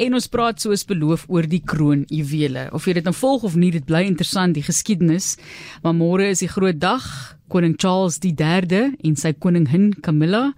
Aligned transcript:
En 0.00 0.16
ons 0.16 0.30
praat 0.32 0.56
soos 0.62 0.86
beloof 0.88 1.26
oor 1.28 1.44
die 1.44 1.60
kroonjuwele. 1.60 2.70
Of 2.72 2.86
jy 2.88 2.94
dit 2.96 3.04
nou 3.04 3.12
volg 3.12 3.42
of 3.44 3.56
nie, 3.60 3.68
dit 3.74 3.84
bly 3.84 4.06
interessant 4.08 4.56
die 4.56 4.64
geskiedenis. 4.64 5.34
Maar 5.84 5.92
môre 5.98 6.30
is 6.32 6.40
die 6.40 6.48
groot 6.48 6.78
dag, 6.80 7.04
koning 7.52 7.74
Charles 7.76 8.16
III 8.22 8.94
en 8.96 9.18
sy 9.20 9.34
koningin 9.36 9.90
Camilla. 10.00 10.54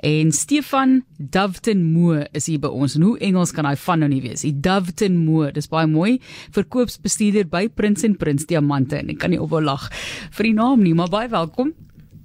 En 0.00 0.32
Stefan 0.32 1.02
Doveton 1.18 1.82
Moore 1.92 2.30
is 2.32 2.48
hier 2.48 2.62
by 2.62 2.70
ons. 2.72 2.96
En 2.96 3.04
hoe 3.04 3.18
Engels 3.20 3.52
kan 3.52 3.68
hy 3.68 3.74
van 3.82 4.00
nou 4.00 4.08
nie 4.08 4.22
wees? 4.24 4.46
Die 4.46 4.54
Doveton 4.56 5.18
Moore, 5.26 5.52
dis 5.52 5.68
baie 5.68 5.90
mooi. 5.90 6.16
Verkoopsbestuurder 6.56 7.50
by 7.52 7.66
Prins 7.68 8.06
en 8.08 8.16
Prins 8.16 8.48
Diamante 8.48 8.96
en 9.02 9.12
ek 9.12 9.20
kan 9.20 9.34
nie 9.34 9.42
ophou 9.42 9.60
lag 9.60 9.90
vir 10.38 10.48
die 10.48 10.56
naam 10.56 10.80
nie, 10.80 10.96
maar 10.96 11.12
baie 11.12 11.28
welkom. 11.28 11.74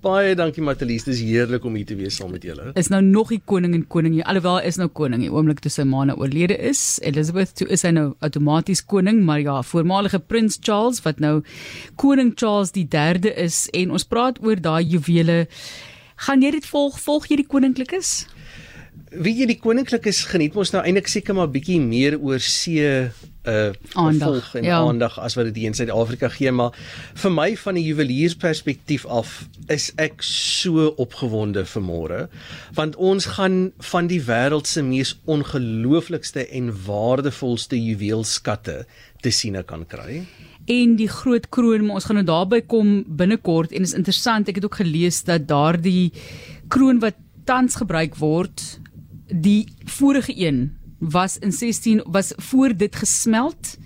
Baie 0.04 0.36
dankie 0.38 0.62
Matelies, 0.62 1.06
dis 1.08 1.22
heerlik 1.24 1.64
om 1.66 1.76
hier 1.78 1.86
te 1.88 1.96
wees 1.98 2.18
saam 2.20 2.34
met 2.36 2.44
julle. 2.46 2.72
Is 2.78 2.90
nou 2.94 3.00
nog 3.06 3.32
die 3.34 3.40
koning 3.52 3.74
en 3.78 3.86
koningin, 3.88 4.26
alhoewel 4.28 4.60
is 4.68 4.78
nou 4.78 4.88
koning 5.00 5.24
die 5.24 5.32
oomblik 5.32 5.62
toe 5.64 5.72
sy 5.72 5.86
ma 5.88 6.04
nou 6.10 6.18
oorlede 6.20 6.58
is. 6.70 7.00
Elizabeth 7.06 7.56
toe 7.58 7.68
is 7.74 7.86
hy 7.88 7.94
nou 7.96 8.06
outomaties 8.26 8.84
koning, 8.86 9.24
maar 9.26 9.42
ja, 9.42 9.56
voormalige 9.66 10.20
prins 10.20 10.60
Charles 10.62 11.02
wat 11.06 11.24
nou 11.24 11.40
koning 12.02 12.34
Charles 12.36 12.76
die 12.76 12.86
3de 12.92 13.34
is 13.46 13.66
en 13.74 13.96
ons 13.96 14.06
praat 14.06 14.42
oor 14.44 14.62
daai 14.62 14.84
juwele. 14.84 15.46
Gaan 16.28 16.44
jy 16.44 16.54
dit 16.60 16.70
volg? 16.70 17.00
Volg 17.02 17.30
jy 17.32 17.40
die 17.42 17.50
koninklikes? 17.50 18.26
Wie 19.16 19.36
jy 19.38 19.46
die 19.48 19.60
koninklikes 19.62 20.26
geniet 20.32 20.56
mos 20.58 20.74
nou 20.74 20.82
eintlik 20.84 21.08
seker 21.12 21.38
maar 21.38 21.52
bietjie 21.52 21.80
meer 21.80 22.18
oor 22.20 22.44
see 22.44 22.84
uh 23.46 23.72
aandag 23.94 24.56
en 24.56 24.64
ja. 24.64 24.80
aandag 24.82 25.20
as 25.22 25.36
wat 25.38 25.46
dit 25.46 25.60
hier 25.62 25.70
in 25.70 25.78
Suid-Afrika 25.78 26.32
gee 26.34 26.52
maar 26.52 26.74
vir 27.22 27.32
my 27.32 27.56
van 27.62 27.78
'n 27.78 27.84
juweliersperspektief 27.84 29.06
af 29.06 29.48
is 29.70 29.92
ek 29.98 30.24
so 30.26 30.88
opgewonde 30.98 31.66
vir 31.66 31.84
môre 31.84 32.20
want 32.74 32.96
ons 32.96 33.26
gaan 33.38 33.72
van 33.92 34.08
die 34.08 34.22
wêreld 34.22 34.68
se 34.68 34.82
mees 34.82 35.16
ongelooflikste 35.26 36.48
en 36.48 36.74
waardevolste 36.86 37.78
juweelskatte 37.78 38.86
te 39.22 39.32
sien 39.32 39.64
kan 39.66 39.86
kry 39.86 40.26
en 40.66 40.96
die 40.96 41.10
groot 41.10 41.50
kroon 41.50 41.86
maar 41.86 41.96
ons 42.02 42.06
gaan 42.06 42.16
nou 42.16 42.26
daarby 42.26 42.62
kom 42.62 43.04
binnekort 43.08 43.72
en 43.72 43.82
is 43.82 43.94
interessant 43.94 44.50
ek 44.50 44.56
het 44.56 44.66
ook 44.66 44.82
gelees 44.82 45.24
dat 45.24 45.48
daardie 45.48 46.12
kroon 46.68 47.00
wat 47.00 47.16
tans 47.46 47.76
gebruik 47.76 48.16
word 48.18 48.82
die 49.28 49.68
vorige 49.84 50.34
een 50.36 50.78
was 51.00 51.38
in 51.38 51.52
16 51.52 52.04
was 52.08 52.34
voor 52.38 52.78
dit 52.78 52.96
gesmeld 52.96 53.78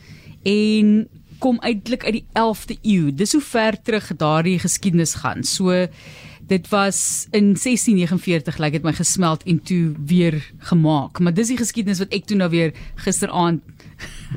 en 0.43 1.07
kom 1.39 1.59
uitelik 1.59 2.03
uit 2.03 2.13
die 2.13 2.25
11de 2.33 2.77
eeu. 2.81 3.13
Dis 3.15 3.31
hoe 3.31 3.41
ver 3.41 3.81
terug 3.81 4.11
daardie 4.15 4.59
geskiedenis 4.59 5.13
gaan. 5.13 5.43
So 5.43 5.87
dit 6.49 6.69
was 6.69 7.27
in 7.31 7.53
1649 7.53 8.57
lyk 8.57 8.59
like 8.59 8.77
dit 8.77 8.83
my 8.83 8.93
gesmeld 8.93 9.43
en 9.43 9.61
toe 9.63 9.93
weer 10.05 10.51
gemaak. 10.57 11.19
Maar 11.19 11.33
dis 11.33 11.47
die 11.47 11.59
geskiedenis 11.59 12.01
wat 12.01 12.13
ek 12.15 12.25
toe 12.25 12.37
nou 12.37 12.49
weer 12.49 12.73
gisteraand 12.95 13.61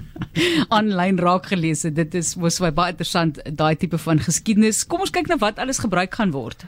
aanlyn 0.76 1.18
raak 1.18 1.48
gelees 1.50 1.82
het. 1.82 1.96
Dit 1.96 2.14
is 2.14 2.34
was 2.34 2.60
baie 2.62 2.92
interessant 2.92 3.40
daai 3.56 3.74
tipe 3.76 3.98
van 3.98 4.20
geskiedenis. 4.20 4.84
Kom 4.86 5.00
ons 5.00 5.14
kyk 5.14 5.30
na 5.32 5.40
wat 5.42 5.58
alles 5.62 5.82
gebruik 5.82 6.14
gaan 6.14 6.34
word. 6.36 6.66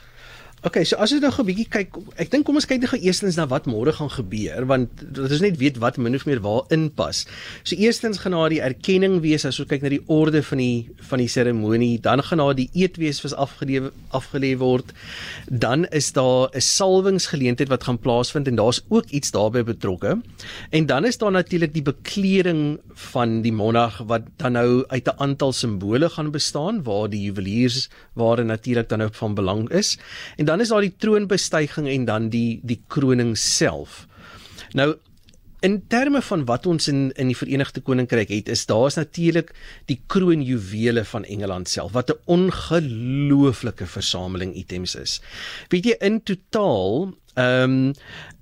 Okay, 0.65 0.81
so 0.89 0.97
as 0.97 1.13
ons 1.13 1.21
nou 1.21 1.29
'n 1.29 1.45
bietjie 1.45 1.69
kyk, 1.69 1.93
ek 2.17 2.31
dink 2.33 2.47
kom 2.47 2.57
ons 2.57 2.65
kyk 2.65 2.81
net 2.81 2.97
eerstens 3.05 3.37
na 3.37 3.45
wat 3.45 3.67
môre 3.69 3.93
gaan 3.93 4.09
gebeur 4.09 4.65
want 4.65 4.89
dit 4.97 5.31
is 5.31 5.43
net 5.45 5.59
weet 5.61 5.77
wat 5.77 5.99
min 5.99 6.15
of 6.17 6.25
meer 6.25 6.41
waar 6.41 6.65
inpas. 6.73 7.27
So 7.65 7.77
eerstens 7.77 8.25
gaan 8.25 8.33
daar 8.33 8.49
die 8.49 8.63
erkenning 8.65 9.21
wees 9.21 9.45
as 9.45 9.61
ons 9.61 9.69
kyk 9.69 9.83
na 9.83 9.91
die 9.93 10.01
orde 10.09 10.41
van 10.43 10.57
die 10.57 10.89
van 11.11 11.21
die 11.21 11.29
seremonie, 11.29 12.01
dan 12.01 12.23
gaan 12.25 12.41
daar 12.41 12.57
die 12.57 12.71
eet 12.73 12.97
wees 12.97 13.21
wat 13.21 13.37
afgelewe 13.37 13.93
afgelê 14.09 14.57
word. 14.57 14.95
Dan 15.53 15.85
is 15.93 16.13
daar 16.13 16.49
'n 16.49 16.61
salwingsgeleentheid 16.61 17.69
wat 17.69 17.85
gaan 17.85 17.99
plaasvind 17.99 18.49
en 18.49 18.57
daar's 18.57 18.81
ook 18.89 19.05
iets 19.13 19.33
daarbey 19.33 19.65
betrokke. 19.65 20.23
En 20.71 20.87
dan 20.87 21.05
is 21.05 21.19
daar 21.19 21.33
natuurlik 21.33 21.75
die 21.75 21.83
bekleding 21.83 22.81
van 22.95 23.43
die 23.43 23.53
monarg 23.53 24.01
wat 24.07 24.23
dan 24.39 24.53
nou 24.53 24.85
uit 24.89 25.05
'n 25.09 25.21
aantal 25.21 25.53
simbole 25.53 26.09
gaan 26.09 26.31
bestaan 26.31 26.83
waar 26.83 27.11
die 27.11 27.21
juweliers 27.21 27.91
ware 28.15 28.45
natuurlik 28.45 28.89
dan 28.89 28.99
nou 28.99 29.11
van 29.13 29.35
belang 29.35 29.69
is. 29.71 29.99
En 30.37 30.45
dan 30.45 30.54
is 30.61 30.69
daar 30.69 30.85
die 30.85 30.95
troonbestuiging 30.97 31.89
en 31.89 32.05
dan 32.05 32.29
die 32.29 32.61
die 32.63 32.83
kroning 32.89 33.35
self. 33.39 34.07
Nou 34.73 34.95
in 35.65 35.79
terme 35.89 36.21
van 36.23 36.45
wat 36.45 36.67
ons 36.69 36.89
in 36.93 37.09
in 37.17 37.31
die 37.33 37.39
Verenigde 37.39 37.81
Koninkryk 37.81 38.29
het, 38.29 38.49
is 38.53 38.67
daar's 38.69 38.99
natuurlik 39.01 39.55
die 39.89 40.01
kroonjuwele 40.13 41.05
van 41.09 41.25
Engeland 41.25 41.69
self 41.69 41.93
wat 41.93 42.11
'n 42.11 42.21
ongelooflike 42.25 43.87
versameling 43.87 44.55
items 44.55 44.95
is. 44.95 45.21
Weet 45.69 45.85
jy 45.85 45.97
in 46.01 46.23
totaal 46.23 47.15
ehm 47.35 47.89
um, 47.89 47.95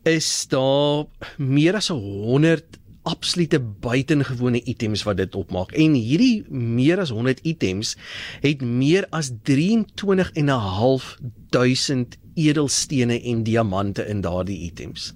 is 0.02 0.46
daar 0.48 1.06
meer 1.38 1.74
as 1.74 1.88
100 1.88 2.81
absolute 3.02 3.60
buitengewone 3.60 4.62
items 4.62 5.02
wat 5.02 5.16
dit 5.16 5.34
opmaak. 5.34 5.72
En 5.72 5.94
hierdie 5.94 6.44
meer 6.50 7.00
as 7.02 7.10
100 7.10 7.42
items 7.42 7.96
het 8.40 8.62
meer 8.62 9.06
as 9.10 9.32
23 9.42 10.32
en 10.32 10.44
'n 10.44 10.58
half 10.78 11.18
duisend 11.50 12.16
edelstene 12.34 13.22
en 13.22 13.42
diamante 13.42 14.06
in 14.06 14.20
daardie 14.20 14.58
items. 14.58 15.12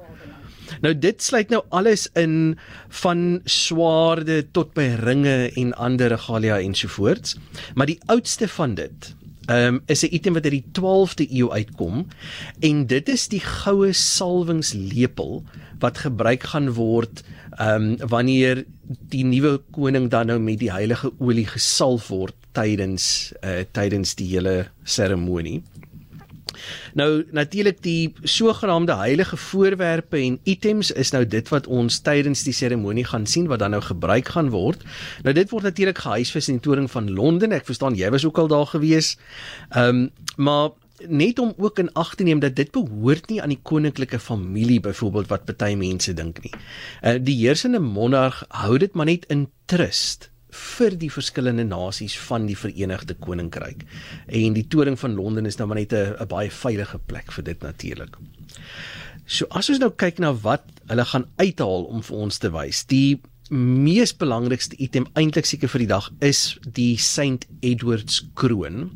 Nou 0.80 0.98
dit 0.98 1.22
sluit 1.22 1.48
nou 1.48 1.62
alles 1.69 2.08
in 2.12 2.58
van 2.88 3.41
swaarde 3.44 4.50
tot 4.50 4.74
by 4.74 4.88
ringe 5.00 5.53
en 5.54 5.74
ander 5.74 6.08
regalia 6.08 6.58
ensovoorts. 6.60 7.36
Maar 7.74 7.86
die 7.86 8.00
oudste 8.06 8.48
van 8.48 8.74
dit 8.74 9.14
um, 9.50 9.80
is 9.86 10.02
'n 10.04 10.14
item 10.14 10.34
wat 10.34 10.44
uit 10.44 10.52
die 10.52 10.68
12de 10.78 11.26
eeu 11.30 11.50
uitkom 11.50 12.06
en 12.60 12.86
dit 12.86 13.08
is 13.08 13.28
die 13.28 13.40
goue 13.40 13.92
salwingslepel 13.92 15.44
wat 15.78 15.98
gebruik 15.98 16.42
gaan 16.42 16.72
word 16.72 17.22
ehm 17.58 17.82
um, 17.82 18.08
wanneer 18.08 18.64
die 19.12 19.24
nuwe 19.24 19.60
koning 19.70 20.10
dan 20.10 20.26
nou 20.26 20.38
met 20.38 20.58
die 20.58 20.72
heilige 20.72 21.12
olie 21.18 21.46
gesalf 21.46 22.08
word 22.08 22.34
tydens 22.52 23.32
uh, 23.44 23.64
tydens 23.72 24.14
die 24.14 24.28
hele 24.34 24.68
seremonie. 24.84 25.62
Nou 26.94 27.24
natuurlik 27.30 27.82
die 27.82 28.14
sogenaamde 28.22 28.96
heilige 28.96 29.36
voorwerpe 29.36 30.16
en 30.16 30.38
items 30.44 30.90
is 30.90 31.10
nou 31.10 31.24
dit 31.26 31.48
wat 31.48 31.66
ons 31.66 32.00
tydens 32.00 32.42
die 32.46 32.54
seremonie 32.56 33.04
gaan 33.04 33.26
sien 33.26 33.46
wat 33.50 33.58
dan 33.58 33.70
nou 33.76 33.82
gebruik 33.82 34.28
gaan 34.36 34.50
word. 34.50 34.82
Nou 35.22 35.34
dit 35.34 35.50
word 35.50 35.68
natuurlik 35.70 35.98
gehuisves 35.98 36.48
in 36.48 36.60
die 36.60 36.66
toring 36.68 36.90
van 36.90 37.10
Londen. 37.10 37.52
Ek 37.52 37.68
verstaan 37.68 37.98
jy 37.98 38.10
was 38.10 38.24
ook 38.24 38.38
al 38.38 38.48
daar 38.52 38.66
gewees. 38.66 39.16
Ehm 39.70 39.88
um, 39.88 40.10
maar 40.36 40.70
net 41.08 41.38
om 41.38 41.52
ook 41.56 41.78
in 41.78 41.92
ag 41.92 42.14
te 42.14 42.24
neem 42.24 42.40
dat 42.40 42.54
dit 42.56 42.70
behoort 42.72 43.28
nie 43.28 43.42
aan 43.42 43.52
die 43.52 43.60
koninklike 43.62 44.18
familie 44.18 44.80
byvoorbeeld 44.80 45.28
wat 45.28 45.56
baie 45.56 45.76
mense 45.76 46.14
dink 46.14 46.40
nie. 46.42 46.52
Uh, 47.02 47.16
die 47.20 47.36
heersende 47.36 47.80
monarg 47.80 48.44
hou 48.48 48.78
dit 48.78 48.94
maar 48.94 49.06
net 49.06 49.26
in 49.32 49.48
trust 49.66 50.30
vir 50.56 50.96
die 50.98 51.10
verskillende 51.12 51.64
nasies 51.64 52.16
van 52.28 52.46
die 52.48 52.56
Verenigde 52.58 53.14
Koninkryk. 53.14 53.84
En 54.26 54.56
die 54.56 54.66
toring 54.72 54.98
van 55.00 55.14
Londen 55.18 55.46
is 55.46 55.58
nou 55.60 55.68
maar 55.68 55.80
net 55.80 55.92
'n 55.92 56.26
baie 56.28 56.50
veilige 56.50 56.98
plek 56.98 57.32
vir 57.32 57.44
dit 57.44 57.62
natuurlik. 57.62 58.16
So 59.26 59.46
as 59.50 59.70
ons 59.70 59.78
nou 59.78 59.90
kyk 59.90 60.18
na 60.18 60.32
wat 60.32 60.64
hulle 60.86 61.04
gaan 61.04 61.26
uithaal 61.36 61.84
om 61.90 62.02
vir 62.02 62.16
ons 62.16 62.38
te 62.38 62.50
wys, 62.50 62.84
die 62.84 63.20
mees 63.50 64.12
belangrikste 64.16 64.76
item 64.82 65.06
eintlik 65.14 65.46
seker 65.46 65.70
vir 65.70 65.84
die 65.84 65.90
dag 65.90 66.08
is 66.24 66.56
die 66.76 66.96
St 66.98 67.46
Edwards 67.60 68.24
kroon. 68.34 68.90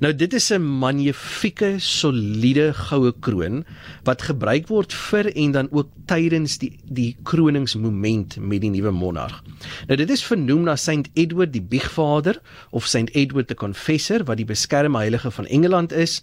Nou 0.00 0.12
dit 0.12 0.32
is 0.34 0.50
'n 0.52 0.62
magnifieke, 0.62 1.78
soliede 1.78 2.72
goue 2.74 3.12
kroon 3.20 3.64
wat 4.04 4.22
gebruik 4.22 4.68
word 4.68 4.92
vir 4.92 5.32
en 5.36 5.52
dan 5.52 5.68
ook 5.70 5.88
tydens 6.06 6.58
die 6.58 6.78
die 6.84 7.16
kroningsmoment 7.22 8.36
met 8.40 8.60
die 8.60 8.70
nuwe 8.70 8.90
monarg. 8.90 9.42
Nou 9.86 9.96
dit 9.96 10.10
is 10.10 10.24
vernoem 10.24 10.64
na 10.64 10.76
St 10.76 11.08
Edward 11.14 11.52
die 11.52 11.62
Biegvader 11.62 12.40
of 12.70 12.86
St 12.86 13.10
Edward 13.12 13.48
the 13.48 13.54
Confessor 13.54 14.24
wat 14.24 14.36
die 14.36 14.44
beskermheilige 14.44 15.30
van 15.30 15.46
Engeland 15.46 15.92
is. 15.92 16.22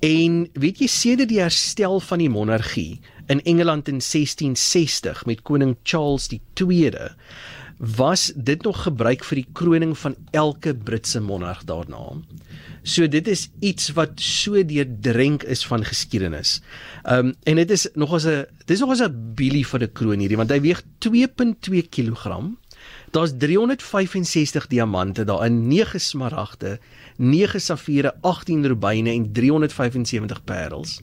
En 0.00 0.48
weet 0.52 0.78
jy 0.78 0.86
sedert 0.86 1.28
die 1.28 1.40
herstel 1.40 2.00
van 2.00 2.18
die 2.18 2.30
monargie 2.30 3.00
in 3.26 3.42
Engeland 3.42 3.88
in 3.88 4.00
1660 4.00 5.26
met 5.26 5.42
koning 5.42 5.76
Charles 5.82 6.28
II 6.28 6.90
was 7.82 8.32
dit 8.34 8.62
nog 8.62 8.82
gebruik 8.82 9.24
vir 9.26 9.40
die 9.40 9.48
kroning 9.58 9.96
van 9.98 10.14
elke 10.30 10.74
Britse 10.74 11.20
monarg 11.20 11.64
daarna. 11.66 12.14
So 12.82 13.08
dit 13.10 13.26
is 13.28 13.48
iets 13.58 13.90
wat 13.98 14.20
so 14.22 14.62
deurdrenk 14.66 15.42
is 15.42 15.66
van 15.66 15.84
geskiedenis. 15.84 16.60
Um 17.02 17.34
en 17.42 17.58
dit 17.58 17.70
is 17.70 17.88
nog 17.94 18.14
as 18.14 18.26
'n 18.26 18.46
dis 18.66 18.80
nog 18.80 18.90
as 18.90 19.02
'n 19.02 19.34
bilie 19.34 19.66
vir 19.66 19.82
'n 19.82 19.92
kroon 19.92 20.18
hierdie 20.18 20.36
want 20.36 20.50
hy 20.50 20.60
weeg 20.60 20.82
2.2 20.98 21.88
kg. 21.90 22.54
Daar's 23.10 23.32
365 23.38 24.66
diamante 24.66 25.24
daarin, 25.24 25.66
9 25.68 26.00
smaragde, 26.00 26.78
9 27.16 27.60
safiere, 27.60 28.14
18 28.20 28.66
rubyne 28.66 29.10
en 29.10 29.32
375 29.32 30.44
parels. 30.44 31.00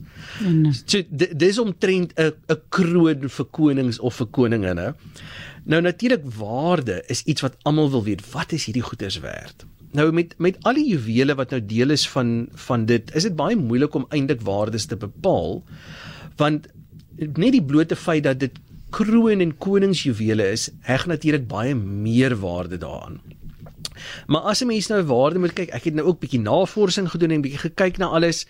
So 0.84 1.02
dis 1.10 1.58
omtrent 1.58 2.12
'n 2.16 2.32
'n 2.48 2.60
kroon 2.68 3.28
vir 3.28 3.46
konings 3.50 3.98
of 3.98 4.14
vir 4.14 4.26
koninginne. 4.26 4.94
Nou 5.64 5.80
natuurlik 5.80 6.24
waarde 6.24 7.02
is 7.06 7.22
iets 7.22 7.40
wat 7.40 7.56
almal 7.62 7.90
wil 7.90 8.04
weet. 8.04 8.30
Wat 8.32 8.52
is 8.52 8.64
hierdie 8.64 8.82
goederes 8.82 9.20
werd? 9.20 9.66
Nou 9.92 10.12
met 10.12 10.34
met 10.38 10.56
al 10.62 10.74
die 10.74 10.88
juwele 10.88 11.34
wat 11.34 11.50
nou 11.50 11.60
deel 11.66 11.90
is 11.90 12.08
van 12.08 12.48
van 12.54 12.86
dit, 12.86 13.14
is 13.14 13.22
dit 13.22 13.36
baie 13.36 13.56
moeilik 13.56 13.94
om 13.94 14.06
eintlik 14.08 14.40
waardes 14.40 14.86
te 14.86 14.96
bepaal 14.96 15.62
want 16.36 16.66
net 17.16 17.52
die 17.52 17.64
blote 17.64 17.96
feit 17.96 18.24
dat 18.24 18.38
dit 18.40 18.58
kroon 18.90 19.40
en 19.40 19.56
koningsjuwele 19.58 20.50
is, 20.50 20.70
heg 20.86 21.06
natuurlik 21.06 21.46
baie 21.50 21.74
meer 21.74 22.34
waarde 22.40 22.78
daaraan. 22.78 23.20
Maar 24.26 24.40
as 24.40 24.62
'n 24.62 24.66
mens 24.66 24.86
nou 24.86 25.02
waarde 25.02 25.38
moet 25.38 25.52
kyk, 25.52 25.70
ek 25.70 25.84
het 25.84 25.94
nou 25.94 26.06
ook 26.06 26.20
bietjie 26.20 26.40
navorsing 26.40 27.10
gedoen 27.10 27.30
en 27.30 27.40
bietjie 27.40 27.70
gekyk 27.70 27.98
na 27.98 28.06
alles 28.06 28.46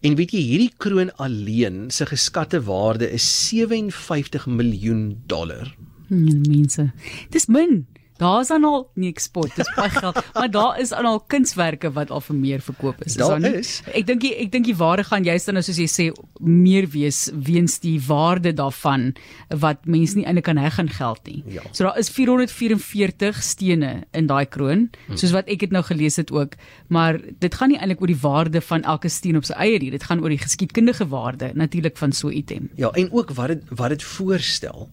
en 0.00 0.14
weet 0.14 0.32
jy 0.32 0.40
hierdie 0.40 0.72
kroon 0.76 1.16
alleen 1.16 1.90
se 1.90 2.06
geskatte 2.06 2.62
waarde 2.62 3.10
is 3.10 3.48
57 3.48 4.46
miljoen 4.46 5.22
dollar. 5.26 5.74
Hmm, 6.08 6.40
mense. 6.48 6.92
Dis 7.30 7.46
min. 7.46 7.86
Daar's 8.16 8.48
dan 8.48 8.64
al 8.64 8.84
nie 8.94 9.10
eksport, 9.10 9.56
dis 9.58 9.70
baie 9.74 9.90
geld, 9.90 10.18
maar 10.36 10.50
daar 10.50 10.80
is 10.80 10.92
aan 10.94 11.06
al 11.08 11.20
kunswerke 11.20 11.90
wat 11.96 12.12
al 12.14 12.22
vir 12.22 12.36
meer 12.38 12.62
verkoop 12.62 13.02
is. 13.02 13.16
Daar 13.18 13.42
is. 13.42 13.54
is. 13.58 13.72
Ek 13.90 14.06
dink 14.06 14.22
ek 14.28 14.52
dink 14.52 14.68
die 14.68 14.76
waarde 14.78 15.04
gaan 15.08 15.26
juist 15.26 15.50
dan 15.50 15.58
nou 15.58 15.64
soos 15.66 15.80
jy 15.82 15.88
sê 15.90 16.06
meer 16.38 16.86
wees 16.92 17.26
weens 17.34 17.80
die 17.82 17.96
waarde 18.06 18.52
daarvan 18.54 19.10
wat 19.50 19.82
mense 19.90 20.14
nie 20.18 20.26
eintlik 20.28 20.46
kan 20.46 20.60
heg 20.62 20.78
aan 20.78 20.92
geld 20.94 21.26
nie. 21.26 21.42
Ja. 21.56 21.64
So 21.72 21.88
daar 21.88 21.98
is 21.98 22.12
444 22.14 23.42
stene 23.42 23.92
in 24.14 24.30
daai 24.30 24.46
kroon, 24.46 24.88
soos 25.14 25.34
wat 25.34 25.50
ek 25.50 25.66
dit 25.66 25.74
nou 25.74 25.82
gelees 25.82 26.20
het 26.20 26.30
ook, 26.34 26.54
maar 26.86 27.18
dit 27.18 27.54
gaan 27.54 27.74
nie 27.74 27.80
eintlik 27.80 28.04
oor 28.04 28.14
die 28.14 28.22
waarde 28.22 28.62
van 28.62 28.86
elke 28.94 29.10
steen 29.10 29.40
op 29.40 29.48
sy 29.48 29.58
eie 29.58 29.82
nie, 29.82 29.90
dit 29.94 30.06
gaan 30.06 30.22
oor 30.22 30.30
die 30.30 30.42
geskiedkundige 30.42 31.08
waarde 31.10 31.50
natuurlik 31.58 31.98
van 31.98 32.12
so 32.12 32.28
'n 32.28 32.38
item. 32.38 32.70
Ja, 32.76 32.90
en 32.94 33.10
ook 33.12 33.34
wat 33.34 33.48
dit 33.48 33.62
wat 33.74 33.88
dit 33.88 34.02
voorstel. 34.02 34.88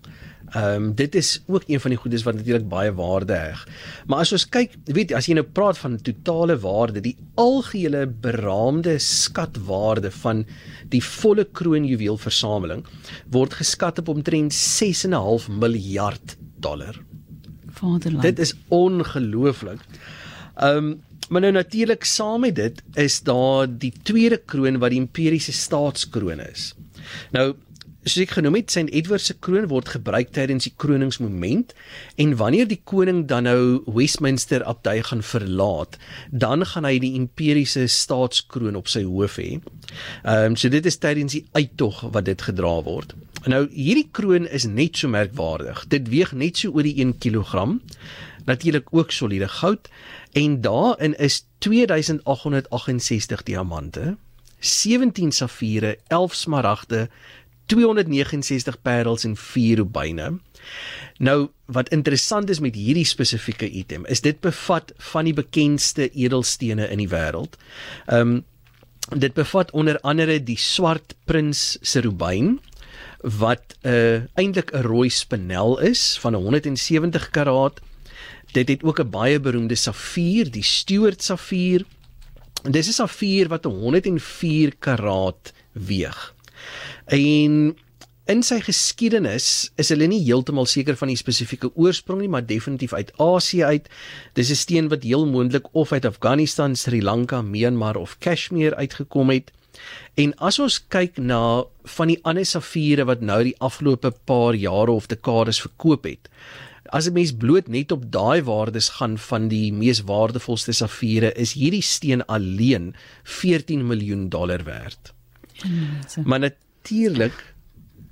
Ehm 0.51 0.83
um, 0.83 0.87
dit 0.95 1.15
is 1.15 1.41
ook 1.47 1.63
een 1.67 1.79
van 1.79 1.93
die 1.93 1.99
goedes 1.99 2.23
wat 2.27 2.35
natuurlik 2.35 2.67
baie 2.67 2.91
waarde 2.93 3.33
heg. 3.33 3.67
Maar 4.05 4.25
as 4.25 4.33
ons 4.35 4.43
kyk, 4.51 4.73
weet 4.83 5.13
as 5.15 5.29
jy 5.29 5.37
nou 5.37 5.45
praat 5.47 5.77
van 5.79 5.95
totale 6.03 6.57
waarde, 6.59 6.99
die 6.99 7.15
algehele 7.39 8.03
beraamde 8.07 8.97
skatwaarde 8.99 10.11
van 10.11 10.43
die 10.91 11.03
volle 11.03 11.45
kroonjuweel 11.45 12.19
versameling 12.19 12.83
word 13.31 13.55
geskat 13.61 14.03
op 14.03 14.11
omtrent 14.11 14.57
6.5 14.57 15.47
miljard 15.55 16.35
dollar. 16.59 16.99
Vaderland. 17.71 18.27
Dit 18.27 18.39
is 18.39 18.53
ongelooflik. 18.67 19.87
Ehm 20.55 20.77
um, 20.77 20.99
maar 21.31 21.41
nou 21.41 21.53
natuurlik 21.53 22.03
saam 22.03 22.41
met 22.43 22.55
dit 22.55 22.81
is 22.99 23.21
daar 23.23 23.67
die 23.79 23.93
tweede 24.03 24.37
kroon 24.37 24.81
wat 24.83 24.91
die 24.91 24.99
imperiese 24.99 25.53
staatskroon 25.55 26.41
is. 26.43 26.73
Nou 27.31 27.53
soos 28.01 28.23
ek 28.23 28.33
genoem 28.37 28.57
het, 28.57 28.71
St 28.73 28.89
Edward 28.89 29.21
se 29.21 29.35
kroon 29.37 29.67
word 29.69 29.91
gebruik 29.93 30.31
tydens 30.33 30.65
die 30.65 30.73
kroningsmoment 30.81 31.73
en 32.21 32.35
wanneer 32.39 32.69
die 32.69 32.79
koning 32.83 33.27
dan 33.29 33.45
nou 33.45 33.81
Westminster 33.85 34.63
Abdij 34.65 35.03
gaan 35.09 35.21
verlaat, 35.21 35.97
dan 36.31 36.65
gaan 36.65 36.87
hy 36.89 36.97
die 37.03 37.13
imperiese 37.19 37.85
staatskroon 37.91 38.79
op 38.79 38.89
sy 38.89 39.03
hoof 39.05 39.37
hê. 39.41 39.51
Ehm 40.23 40.53
um, 40.53 40.55
so 40.57 40.69
dit 40.73 40.85
is 40.85 40.97
tydens 40.97 41.37
die 41.37 41.45
uittog 41.53 42.01
wat 42.15 42.25
dit 42.25 42.41
gedra 42.41 42.81
word. 42.87 43.13
Nou 43.49 43.67
hierdie 43.73 44.09
kroon 44.13 44.47
is 44.49 44.65
net 44.65 44.97
so 44.97 45.09
merkwaardig. 45.09 45.85
Dit 45.89 46.09
weeg 46.09 46.33
net 46.33 46.57
so 46.57 46.73
oor 46.73 46.85
die 46.85 46.97
1 47.01 47.17
kg. 47.21 47.77
Natuurlik 48.45 48.89
ook 48.91 49.11
soliede 49.11 49.47
goud 49.47 49.89
en 50.33 50.61
daarin 50.61 51.13
is 51.17 51.45
2868 51.59 53.43
diamante, 53.43 54.17
17 54.59 55.31
safiere, 55.31 55.97
11 56.07 56.33
smaragde, 56.33 57.09
269 57.65 58.81
parels 58.81 59.23
en 59.23 59.35
4 59.35 59.75
rubyne. 59.77 60.39
Nou 61.17 61.49
wat 61.65 61.89
interessant 61.89 62.49
is 62.49 62.59
met 62.59 62.75
hierdie 62.75 63.05
spesifieke 63.05 63.69
item 63.69 64.05
is 64.05 64.21
dit 64.21 64.39
bevat 64.41 64.91
van 65.13 65.25
die 65.25 65.35
bekendste 65.37 66.09
edelstene 66.09 66.89
in 66.89 67.03
die 67.03 67.11
wêreld. 67.11 67.59
Ehm 68.07 68.37
um, 68.37 68.41
dit 69.17 69.33
bevat 69.33 69.71
onder 69.71 69.97
andere 70.07 70.37
die 70.39 70.57
swart 70.57 71.15
prins 71.25 71.77
se 71.81 71.99
rubyn 72.05 72.59
wat 73.21 73.75
'n 73.83 73.89
uh, 73.89 74.21
eintlik 74.37 74.71
'n 74.73 74.85
rooi 74.85 75.09
spinel 75.09 75.79
is 75.79 76.17
van 76.19 76.33
170 76.33 77.29
karaat. 77.29 77.81
Dit 78.51 78.67
het 78.67 78.83
ook 78.83 78.99
'n 78.99 79.09
baie 79.09 79.39
beroemde 79.39 79.75
safier, 79.75 80.51
die 80.51 80.63
Stewart 80.63 81.23
safier. 81.23 81.85
Dis 82.63 82.87
'n 82.87 82.93
safier 82.93 83.47
wat 83.47 83.63
104 83.63 84.75
karaat 84.79 85.53
weeg. 85.71 86.33
En 87.05 87.75
in 88.31 88.43
sy 88.43 88.59
geskiedenis 88.63 89.71
is 89.81 89.89
hulle 89.91 90.07
nie 90.07 90.21
heeltemal 90.23 90.65
seker 90.69 90.95
van 90.95 91.09
die 91.11 91.19
spesifieke 91.19 91.71
oorsprong 91.75 92.21
nie, 92.21 92.29
maar 92.31 92.45
definitief 92.45 92.93
uit 92.93 93.11
Asië 93.19 93.63
uit. 93.63 93.89
Dis 94.33 94.51
'n 94.51 94.55
steen 94.55 94.87
wat 94.89 95.03
heel 95.03 95.25
moontlik 95.25 95.67
of 95.73 95.91
uit 95.91 96.05
Afghanistan, 96.05 96.75
Sri 96.75 97.01
Lanka, 97.01 97.41
Myanmar 97.41 97.95
of 97.95 98.17
Kashmir 98.19 98.75
uitgekom 98.75 99.29
het. 99.29 99.51
En 100.15 100.33
as 100.37 100.59
ons 100.59 100.87
kyk 100.87 101.17
na 101.17 101.63
van 101.83 102.07
die 102.07 102.19
ander 102.23 102.45
safiere 102.45 103.05
wat 103.05 103.21
nou 103.21 103.43
die 103.43 103.55
afgelope 103.59 104.11
paar 104.25 104.53
jare 104.55 104.91
of 104.91 105.07
dekades 105.07 105.61
verkoop 105.61 106.03
het, 106.03 106.29
as 106.91 107.07
'n 107.07 107.13
mens 107.13 107.31
bloot 107.31 107.67
net 107.67 107.91
op 107.91 108.11
daai 108.11 108.43
waardes 108.43 108.89
gaan 108.99 109.17
van 109.17 109.47
die 109.47 109.73
mees 109.73 110.01
waardevolste 110.01 110.71
safiere, 110.71 111.33
is 111.33 111.53
hierdie 111.53 111.81
steen 111.81 112.25
alleen 112.25 112.95
14 113.23 113.87
miljoen 113.87 114.29
dollar 114.29 114.63
werd. 114.63 115.13
Mense. 115.69 116.21
Maar 116.25 116.39
natuurlik 116.39 117.51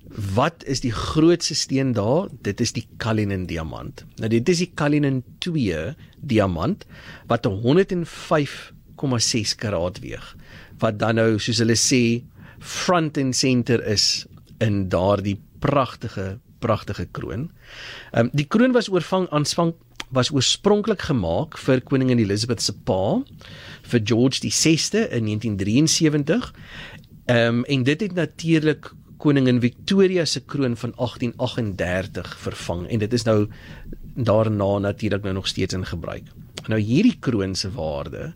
wat 0.09 0.65
is 0.65 0.81
die 0.81 0.91
grootste 0.91 1.55
steen 1.55 1.93
daar? 1.93 2.27
Dit 2.41 2.61
is 2.61 2.71
die 2.73 2.87
Cullinan 2.97 3.45
diamant. 3.45 4.05
Nou 4.17 4.29
dit 4.29 4.49
is 4.49 4.57
die 4.63 4.71
Cullinan 4.73 5.23
2 5.45 5.95
diamant 6.17 6.85
wat 7.29 7.45
105,6 7.45 9.53
karaat 9.61 9.99
weeg. 10.01 10.35
Wat 10.81 10.97
dan 10.99 11.15
nou 11.21 11.39
soos 11.39 11.57
hulle 11.61 11.77
sê 11.77 12.23
front 12.59 13.17
and 13.17 13.35
center 13.35 13.83
is 13.85 14.25
in 14.59 14.89
daardie 14.89 15.39
pragtige 15.59 16.39
pragtige 16.59 17.07
kroon. 17.15 17.51
Ehm 18.11 18.25
um, 18.25 18.29
die 18.33 18.47
kroon 18.47 18.71
was 18.75 18.89
oorvang 18.91 19.29
aanvang 19.31 19.73
was 20.09 20.31
oorspronklik 20.33 21.05
gemaak 21.05 21.57
vir 21.61 21.81
koningin 21.85 22.19
Elizabeth 22.19 22.61
se 22.61 22.73
pa 22.73 23.21
vir 23.91 24.01
George 24.03 24.41
die 24.41 24.53
6de 24.53 25.05
in 25.13 25.29
1973 25.29 26.49
Ehm 27.29 27.61
um, 27.61 27.63
en 27.63 27.83
dit 27.83 28.01
het 28.01 28.13
natuurlik 28.13 28.91
koningin 29.17 29.59
Victoria 29.61 30.25
se 30.25 30.39
kroon 30.45 30.77
van 30.77 30.93
1838 30.95 32.37
vervang 32.39 32.87
en 32.87 32.99
dit 32.99 33.13
is 33.13 33.23
nou 33.23 33.47
daarna 34.15 34.77
natuurlik 34.77 35.21
nou 35.21 35.33
nog 35.33 35.47
steeds 35.47 35.73
in 35.73 35.85
gebruik. 35.85 36.23
Nou 36.67 36.79
hierdie 36.81 37.17
kroon 37.19 37.55
se 37.55 37.71
waarde 37.71 38.33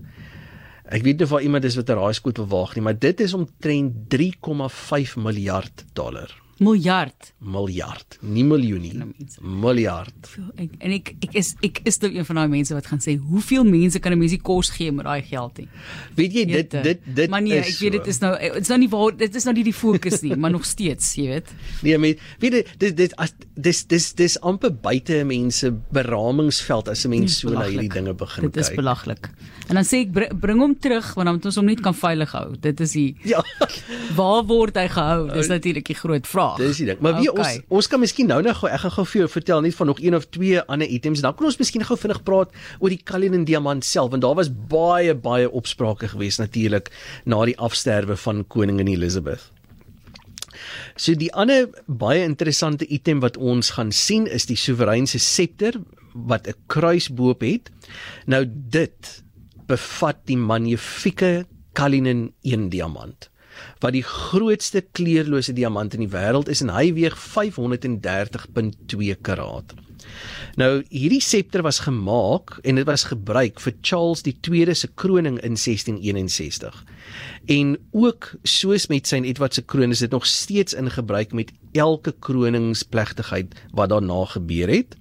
Ek 0.84 1.01
weet 1.01 1.18
nie 1.18 1.25
of 1.25 1.31
daar 1.31 1.42
iemand 1.42 1.63
is 1.63 1.75
wat 1.75 1.90
'n 1.90 1.98
raaiskoot 1.98 2.36
bewaag 2.36 2.75
nie, 2.75 2.84
maar 2.84 3.00
dit 3.00 3.19
is 3.19 3.34
omtrent 3.34 3.94
3,5 4.10 5.16
miljard 5.16 5.86
dollar. 5.94 6.43
Miljard. 6.63 7.33
Miljard, 7.39 8.18
nie 8.21 8.44
miljoenie. 8.48 8.94
Nou, 8.98 9.10
mense. 9.18 9.42
Miljard. 9.44 10.30
Ek, 10.57 10.69
en 10.80 10.92
ek 10.95 11.12
ek 11.27 11.36
is 11.42 11.56
ek 11.63 11.81
is 11.89 11.99
nou 12.04 12.11
een 12.16 12.26
van 12.30 12.35
daai 12.42 12.47
mense 12.54 12.73
wat 12.78 12.88
gaan 12.88 13.02
sê 13.04 13.18
hoeveel 13.19 13.64
mense 13.68 13.99
kan 13.99 14.14
'n 14.14 14.19
mens 14.19 14.31
nie 14.31 14.40
kos 14.42 14.69
gee 14.69 14.92
met 14.92 15.06
daai 15.06 15.21
geld 15.21 15.57
nie. 15.57 15.68
Weet 16.16 16.33
jy 16.33 16.45
dit 16.45 16.71
dit 16.71 16.99
dit 17.16 17.30
Maar 17.30 17.42
nee, 17.42 17.59
ek 17.59 17.78
weet 17.80 17.92
dit 17.92 18.07
is 18.07 18.19
nou 18.21 18.33
dit 18.40 18.61
is 18.61 18.68
nou 18.69 18.80
nie 18.80 18.90
waar 18.90 19.11
dit 19.18 19.35
is 19.35 19.44
nou 19.45 19.54
nie 19.56 19.64
die 19.64 19.73
fokus 19.73 20.21
nie, 20.21 20.35
maar 20.35 20.52
nog 20.52 20.66
steeds, 20.66 21.16
jy 21.16 21.28
weet. 21.28 21.54
Nee, 21.83 21.97
met 21.97 22.19
weet 22.40 22.54
jy 22.54 22.64
dit 22.78 22.97
dit 22.97 23.16
as 23.18 23.33
dis 23.56 23.83
dis 23.85 24.14
dis 24.14 24.38
amper 24.42 24.71
buite 24.71 25.23
mense 25.26 25.71
beramingsveld 25.92 26.88
as 26.90 27.06
'n 27.06 27.09
mens 27.09 27.40
so 27.40 27.49
na 27.49 27.66
hierdie 27.68 27.90
dinge 27.90 28.14
begin 28.14 28.44
Dit 28.49 28.57
is 28.57 28.68
kyk. 28.68 28.78
belaglik. 28.78 29.30
En 29.69 29.76
dan 29.76 29.83
sê 29.83 30.02
ek 30.06 30.11
br 30.11 30.23
bring 30.35 30.59
hom 30.59 30.76
terug 30.80 31.14
want 31.16 31.26
dan 31.26 31.35
moet 31.35 31.45
ons 31.45 31.56
hom 31.56 31.66
net 31.66 31.81
kan 31.81 31.94
veilig 31.94 32.31
hou. 32.31 32.56
Dit 32.59 32.80
is 32.80 32.92
die 32.92 33.16
Ja. 33.23 33.42
waar 34.19 34.44
word 34.45 34.76
hy 34.76 34.88
gehou? 34.88 35.31
Dis 35.33 35.47
natuurlik 35.47 35.85
die 35.85 35.95
groot 35.95 36.28
vraag. 36.28 36.53
Dis 36.57 36.78
die 36.78 36.86
ding. 36.86 37.00
Maar 37.00 37.16
wie 37.19 37.30
Okay. 37.31 37.56
ons 37.56 37.64
ons 37.68 37.88
kan 37.88 38.00
miskien 38.00 38.28
nou 38.28 38.42
gou 38.44 38.69
ek 38.69 38.80
gaan 38.80 38.92
gou 38.92 39.06
vir 39.06 39.19
jou 39.22 39.30
vertel 39.30 39.62
net 39.62 39.76
van 39.76 39.88
nog 39.88 40.00
een 40.02 40.16
of 40.16 40.26
twee 40.30 40.60
ander 40.60 40.88
items. 40.88 41.22
Dan 41.22 41.36
kan 41.36 41.45
ons 41.45 41.57
miskien 41.57 41.83
gou 41.83 41.98
vinnig 41.98 42.24
praat 42.24 42.52
oor 42.80 42.90
die 42.90 43.02
Cullinan 43.04 43.45
diamant 43.45 43.86
self 43.86 44.12
want 44.12 44.22
daar 44.22 44.36
was 44.36 44.50
baie 44.50 45.14
baie 45.16 45.50
opsprake 45.50 46.07
geweest 46.07 46.40
natuurlik 46.40 46.92
na 47.26 47.45
die 47.45 47.57
afsterwe 47.57 48.16
van 48.16 48.48
koningin 48.48 48.88
Elizabeth. 48.88 49.52
So 50.95 51.16
die 51.18 51.31
ander 51.33 51.69
baie 51.88 52.24
interessante 52.24 52.86
item 52.88 53.19
wat 53.19 53.38
ons 53.38 53.74
gaan 53.78 53.92
sien 53.92 54.28
is 54.28 54.45
die 54.45 54.57
soewerein 54.57 55.07
se 55.07 55.19
septer 55.19 55.80
wat 56.14 56.48
'n 56.48 56.54
kruis 56.68 57.10
bo-op 57.10 57.42
het. 57.42 57.72
Nou 58.26 58.45
dit 58.48 59.24
bevat 59.68 60.18
die 60.26 60.38
magnifieke 60.38 61.45
Cullinan 61.74 62.31
1 62.44 62.69
diamant 62.69 63.30
wat 63.80 63.94
die 63.95 64.04
grootste 64.04 64.83
kleurlose 64.92 65.54
diamant 65.54 65.94
in 65.94 66.00
die 66.06 66.14
wêreld 66.14 66.50
is 66.50 66.62
en 66.62 66.69
hy 66.74 66.94
weeg 66.94 67.18
530.2 67.18 69.18
karaat. 69.22 69.74
Nou 70.60 70.83
hierdie 70.92 71.22
septer 71.24 71.64
was 71.66 71.83
gemaak 71.86 72.57
en 72.64 72.78
dit 72.78 72.88
was 72.88 73.07
gebruik 73.10 73.62
vir 73.64 73.76
Charles 73.81 74.24
II 74.28 74.76
se 74.76 74.90
kroning 74.95 75.40
in 75.42 75.57
1661. 75.57 76.83
En 77.45 77.78
ook 77.92 78.33
soos 78.44 78.88
met 78.88 79.07
sy 79.07 79.22
Edward 79.24 79.54
se 79.54 79.62
kroon 79.62 79.95
is 79.95 80.04
dit 80.06 80.12
nog 80.12 80.26
steeds 80.26 80.74
in 80.74 80.92
gebruik 80.92 81.33
met 81.33 81.52
elke 81.72 82.14
kroningsplegtigheid 82.19 83.56
wat 83.72 83.90
daarna 83.90 84.26
gebeur 84.26 84.69
het. 84.69 84.95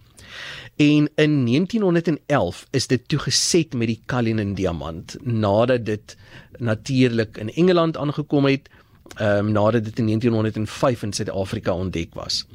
En 0.76 1.10
in 1.14 1.46
1911 1.46 2.66
is 2.70 2.86
dit 2.86 3.08
toegeset 3.08 3.74
met 3.74 3.86
die 3.86 4.02
Cullinan 4.06 4.54
diamant 4.54 5.16
nadat 5.20 5.86
dit 5.86 6.16
natuurlik 6.58 7.36
in 7.36 7.52
Engeland 7.52 7.96
aangekom 7.96 8.44
het, 8.44 8.68
ehm 9.16 9.46
um, 9.46 9.52
nadat 9.52 9.84
dit 9.84 9.98
in 9.98 10.06
1905 10.06 11.02
in 11.02 11.12
Suid-Afrika 11.12 11.72
ontdek 11.72 12.14
was. 12.14 12.46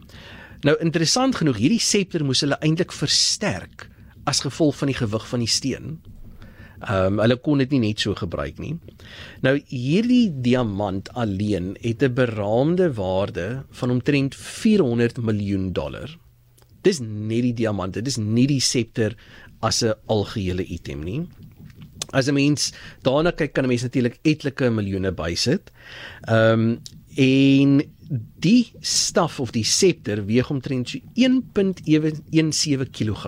Nou 0.61 0.77
interessant 0.79 1.35
genoeg, 1.35 1.57
hierdie 1.57 1.81
septer 1.83 2.25
moes 2.25 2.41
hulle 2.41 2.57
eintlik 2.65 2.91
versterk 2.91 3.89
as 4.25 4.41
gevolg 4.41 4.75
van 4.75 4.87
die 4.87 4.97
gewig 4.97 5.27
van 5.27 5.39
die 5.39 5.51
steen. 5.51 5.97
Ehm 6.77 7.17
um, 7.17 7.19
hulle 7.23 7.37
kon 7.41 7.57
dit 7.57 7.71
nie 7.73 7.79
net 7.79 7.99
so 7.99 8.13
gebruik 8.15 8.59
nie. 8.61 8.75
Nou 9.41 9.55
hierdie 9.69 10.29
diamant 10.45 11.09
alleen 11.13 11.75
het 11.81 12.03
'n 12.03 12.13
beraamde 12.13 12.93
waarde 12.93 13.65
van 13.71 13.91
omtrent 13.91 14.35
400 14.35 15.17
miljoen 15.17 15.73
dollar. 15.73 16.17
Dis 16.81 16.99
net 16.99 17.41
die 17.41 17.53
diamant, 17.53 17.93
dit 17.93 18.07
is 18.07 18.17
nie 18.17 18.47
die 18.47 18.61
septer 18.61 19.15
as 19.59 19.83
'n 19.83 19.93
algehele 20.05 20.63
item 20.63 21.03
nie. 21.03 21.27
As 22.13 22.27
'n 22.27 22.33
mens 22.33 22.73
daarna 23.03 23.31
kyk, 23.31 23.53
kan 23.53 23.63
'n 23.65 23.67
mens 23.67 23.83
natuurlik 23.83 24.19
etlike 24.23 24.69
miljoene 24.69 25.11
bysit. 25.11 25.71
Ehm 26.27 26.59
um, 26.59 26.79
en 27.17 27.81
die 28.39 28.71
staf 28.79 29.39
of 29.39 29.51
die 29.51 29.65
septer 29.65 30.25
weeg 30.25 30.49
omtrent 30.49 30.89
so 30.89 30.99
1.17 31.15 32.91
kg. 32.91 33.23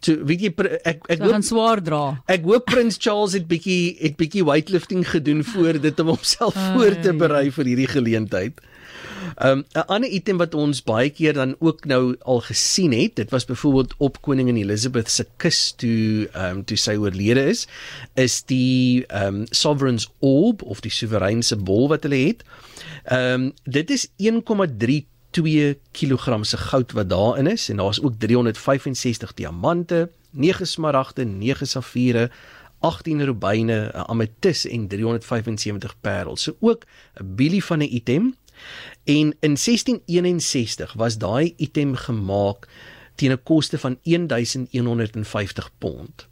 So 0.00 0.16
weet 0.24 0.40
jy 0.46 0.50
ek 0.88 1.04
ek 1.12 1.20
hoop 1.20 1.44
swaar 1.44 1.82
dra. 1.84 2.22
Ek 2.30 2.46
hoop 2.48 2.64
Prins 2.70 2.96
Charles 3.00 3.34
het 3.36 3.48
bietjie 3.50 3.96
het 4.00 4.16
bietjie 4.20 4.44
weightlifting 4.48 5.04
gedoen 5.08 5.44
voor 5.44 5.80
dit 5.80 6.00
om 6.00 6.14
homself 6.14 6.56
voor 6.56 6.96
te 7.04 7.12
berei 7.12 7.50
vir 7.52 7.72
hierdie 7.72 7.90
geleentheid. 7.90 8.60
Um 9.42 9.64
'n 9.74 9.86
ander 9.86 10.10
item 10.10 10.36
wat 10.36 10.54
ons 10.54 10.82
baie 10.82 11.10
keer 11.10 11.32
dan 11.32 11.56
ook 11.58 11.84
nou 11.84 12.16
al 12.22 12.40
gesien 12.40 12.92
het, 12.92 13.16
dit 13.16 13.30
was 13.30 13.44
byvoorbeeld 13.44 13.94
op 13.98 14.20
koningin 14.22 14.56
Elizabeth 14.56 15.10
se 15.10 15.26
kus 15.36 15.72
toe 15.72 16.28
um 16.34 16.64
toe 16.64 16.76
sy 16.76 16.94
oorlede 16.94 17.44
is, 17.48 17.66
is 18.14 18.42
die 18.42 19.04
um 19.24 19.44
sovereign's 19.50 20.10
orb 20.18 20.62
of 20.62 20.80
die 20.80 20.90
soewerein 20.90 21.42
se 21.42 21.56
bol 21.56 21.88
wat 21.88 22.02
hulle 22.02 22.26
het. 22.26 22.44
Um 23.12 23.52
dit 23.64 23.90
is 23.90 24.08
1,3 24.16 25.06
2 25.30 25.78
kg 25.92 26.44
se 26.46 26.56
goud 26.56 26.92
wat 26.92 27.08
daarin 27.08 27.46
is 27.46 27.68
en 27.68 27.76
daar's 27.76 28.02
ook 28.02 28.14
365 28.18 29.34
diamante, 29.34 30.10
9 30.30 30.66
smaragde, 30.66 31.24
9 31.24 31.66
safiere, 31.66 32.30
18 32.80 33.24
rubyne, 33.24 33.92
'n 33.94 34.08
ametis 34.08 34.66
en 34.66 34.88
375 34.88 35.94
parels. 36.00 36.42
So 36.42 36.56
ook 36.60 36.84
'n 37.20 37.34
bilie 37.34 37.64
van 37.64 37.78
'n 37.78 37.94
item. 37.94 38.34
En 39.04 39.34
in 39.40 39.56
1661 39.56 40.92
was 40.92 41.18
daai 41.18 41.54
item 41.56 41.94
gemaak 41.94 42.68
teen 43.14 43.32
'n 43.32 43.42
koste 43.42 43.78
van 43.78 43.98
1150 44.02 45.70
pond. 45.78 46.28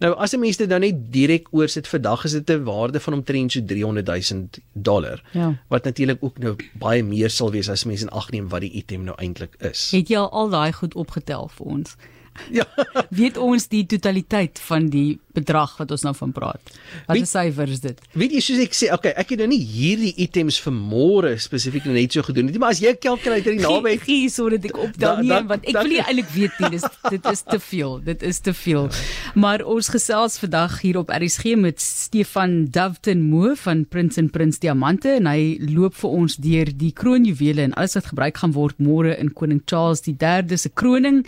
Nou 0.00 0.14
as 0.16 0.32
'n 0.32 0.40
mens 0.40 0.56
dit 0.56 0.68
dan 0.68 0.80
net 0.80 1.12
direk 1.12 1.48
oorsit 1.50 1.88
vandag 1.88 2.24
is 2.24 2.32
dit 2.32 2.50
'n 2.50 2.64
waarde 2.64 3.00
van 3.00 3.12
omtrent 3.12 3.52
so 3.52 3.64
300 3.64 4.06
000 4.06 4.48
dollar. 4.72 5.22
Ja. 5.32 5.62
Wat 5.68 5.84
natuurlik 5.84 6.22
ook 6.22 6.38
nou 6.38 6.56
baie 6.72 7.02
meer 7.04 7.30
sal 7.30 7.50
wees 7.50 7.68
as 7.68 7.84
mense 7.84 8.04
in 8.04 8.10
ag 8.10 8.30
neem 8.30 8.48
wat 8.48 8.60
die 8.60 8.70
item 8.70 9.04
nou 9.04 9.16
eintlik 9.16 9.54
is. 9.58 9.90
Het 9.90 10.08
jy 10.08 10.18
al 10.18 10.48
daai 10.48 10.72
goed 10.72 10.94
opgetel 10.94 11.48
vir 11.48 11.66
ons? 11.66 11.96
Ja. 12.58 12.64
weet 13.10 13.36
ons 13.38 13.68
die 13.70 13.84
totaliteit 13.86 14.58
van 14.64 14.88
die 14.90 15.18
bedrag 15.36 15.76
wat 15.78 15.92
ons 15.94 16.02
nou 16.02 16.12
van 16.16 16.32
praat. 16.34 16.72
Wat 17.06 17.18
is 17.20 17.30
syfer 17.30 17.70
is 17.70 17.82
dit? 17.84 17.98
Weet 18.18 18.34
jy 18.34 18.40
soos 18.42 18.62
ek 18.64 18.74
sê, 18.74 18.88
okay, 18.94 19.12
ek 19.20 19.34
het 19.34 19.42
nou 19.42 19.48
nie 19.52 19.60
hierdie 19.62 20.12
items 20.24 20.58
vir 20.64 20.74
môre 20.74 21.32
spesifiek 21.42 21.86
net 21.86 22.16
so 22.16 22.24
gedoen 22.26 22.48
nie, 22.48 22.58
maar 22.58 22.74
as 22.74 22.82
jy 22.82 22.90
'n 22.94 23.00
kalkulator 23.02 23.54
hier 23.54 23.62
naby 23.62 23.94
het, 23.94 24.02
gee 24.08 24.28
so 24.30 24.48
dat 24.50 24.64
ek 24.66 24.78
optel 24.78 25.22
nie 25.22 25.30
want 25.30 25.68
ek 25.68 25.76
wil 25.76 25.92
nie 25.92 26.02
eintlik 26.02 26.30
weet 26.34 26.58
nie, 26.60 26.70
dis 26.76 26.86
dit 27.14 27.24
is 27.30 27.42
te 27.42 27.60
veel. 27.60 28.00
Dit 28.04 28.22
is 28.22 28.40
te 28.40 28.54
veel. 28.54 28.90
Maar 29.34 29.62
ons 29.62 29.88
gesels 29.88 30.38
vandag 30.38 30.80
hier 30.80 30.98
op 30.98 31.10
RSG 31.10 31.54
met 31.56 31.80
Stefan 31.80 32.70
Dovton 32.70 33.22
Moe 33.30 33.54
van 33.56 33.86
Prince 33.86 34.20
and 34.20 34.32
Prince 34.32 34.58
Diamante 34.58 35.14
en 35.20 35.26
hy 35.26 35.58
loop 35.70 35.94
vir 35.94 36.10
ons 36.10 36.36
deur 36.36 36.66
die 36.66 36.92
kroonjuwele 36.92 37.62
en 37.62 37.74
alles 37.74 37.94
wat 37.94 38.10
gebruik 38.10 38.36
gaan 38.42 38.52
word 38.52 38.78
môre 38.78 39.14
in 39.18 39.32
koning 39.32 39.62
Charles 39.66 40.02
III 40.06 40.58
se 40.58 40.70
kroning. 40.74 41.24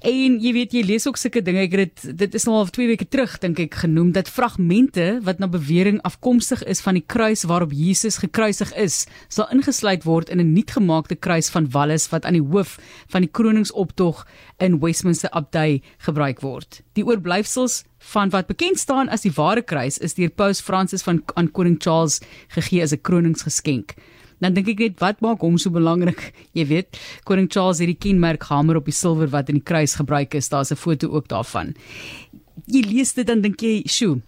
En 0.00 0.38
jy 0.42 0.52
weet 0.52 0.72
jy 0.72 0.82
lees 0.84 1.06
ook 1.06 1.16
sulke 1.16 1.42
dinge 1.42 1.64
ek 1.64 1.72
het 1.72 2.02
dit 2.04 2.26
dit 2.26 2.34
is 2.34 2.44
nou 2.44 2.56
al 2.58 2.70
2 2.74 2.88
weke 2.90 3.06
terug 3.08 3.38
dink 3.40 3.60
ek 3.62 3.78
genoem 3.84 4.10
dat 4.12 4.28
fragmente 4.28 5.20
wat 5.24 5.38
na 5.38 5.48
bewering 5.48 6.00
afkomstig 6.04 6.64
is 6.66 6.82
van 6.84 6.98
die 6.98 7.04
kruis 7.06 7.46
waarop 7.48 7.72
Jesus 7.72 8.18
gekruisig 8.18 8.72
is, 8.76 9.06
sal 9.28 9.48
ingesluit 9.54 10.04
word 10.04 10.28
in 10.28 10.40
'n 10.40 10.52
nuutgemaakte 10.52 11.14
kruis 11.14 11.48
van 11.48 11.70
Wallis 11.70 12.08
wat 12.10 12.24
aan 12.24 12.36
die 12.36 12.42
hoof 12.42 12.78
van 13.08 13.22
die 13.22 13.30
kroningsoptog 13.30 14.26
in 14.58 14.80
Westminster 14.80 15.30
Abbey 15.30 15.82
gebruik 15.98 16.40
word. 16.40 16.82
Die 16.94 17.04
oorblyfsels 17.04 17.84
van 17.98 18.30
wat 18.30 18.46
bekend 18.46 18.78
staan 18.78 19.08
as 19.08 19.22
die 19.22 19.32
ware 19.36 19.62
kruis 19.62 19.98
is 19.98 20.14
deur 20.14 20.30
Paus 20.30 20.60
Fransis 20.60 21.02
van 21.02 21.22
aan 21.34 21.50
koning 21.50 21.76
Charles 21.78 22.20
gegee 22.48 22.82
as 22.82 22.92
'n 22.92 23.00
kroningsgeskenk 23.00 23.94
dan 24.40 24.54
dink 24.54 24.68
ek 24.68 24.78
net 24.78 25.00
wat 25.00 25.20
maak 25.20 25.40
hom 25.40 25.58
so 25.58 25.70
belangrik? 25.70 26.32
Jy 26.58 26.66
weet, 26.66 27.00
koning 27.24 27.48
Charles 27.50 27.78
het 27.78 27.88
die 27.88 27.98
kenmerk 27.98 28.42
hamer 28.50 28.76
op 28.76 28.84
die 28.84 28.96
silwer 28.96 29.28
wat 29.28 29.48
in 29.48 29.60
die 29.60 29.66
kruis 29.66 29.96
gebruik 29.96 30.34
is. 30.34 30.48
Daar's 30.48 30.72
'n 30.72 30.76
foto 30.76 31.08
ook 31.08 31.28
daarvan. 31.28 31.74
Jy 32.66 32.82
lees 32.82 33.14
dit 33.14 33.26
dan 33.26 33.40
dink 33.40 33.60
jy, 33.60 33.82
"Sjoe, 33.86 34.20